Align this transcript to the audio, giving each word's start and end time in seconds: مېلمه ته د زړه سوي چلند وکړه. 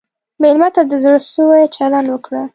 مېلمه 0.41 0.69
ته 0.75 0.81
د 0.89 0.91
زړه 1.03 1.19
سوي 1.33 1.63
چلند 1.75 2.07
وکړه. 2.09 2.43